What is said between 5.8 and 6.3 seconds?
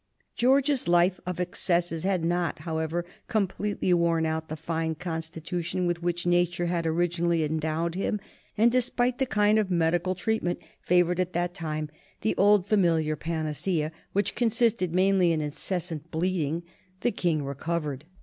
with which